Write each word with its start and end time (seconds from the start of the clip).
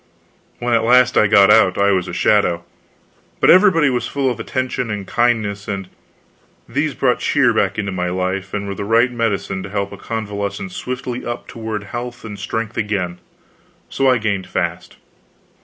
When 0.57 0.73
at 0.73 0.83
last 0.83 1.15
I 1.15 1.27
got 1.27 1.51
out, 1.51 1.77
I 1.77 1.91
was 1.91 2.07
a 2.07 2.11
shadow. 2.11 2.63
But 3.39 3.51
everybody 3.51 3.87
was 3.91 4.07
full 4.07 4.31
of 4.31 4.39
attentions 4.39 4.89
and 4.89 5.05
kindnesses, 5.05 5.67
and 5.67 5.89
these 6.67 6.95
brought 6.95 7.19
cheer 7.19 7.53
back 7.53 7.77
into 7.77 7.91
my 7.91 8.09
life, 8.09 8.51
and 8.51 8.67
were 8.67 8.73
the 8.73 8.83
right 8.83 9.11
medicine 9.11 9.61
to 9.61 9.69
help 9.69 9.91
a 9.91 9.97
convalescent 9.97 10.71
swiftly 10.71 11.23
up 11.23 11.47
toward 11.47 11.83
health 11.83 12.25
and 12.25 12.39
strength 12.39 12.77
again; 12.77 13.19
so 13.89 14.09
I 14.09 14.17
gained 14.17 14.47
fast. 14.47 14.97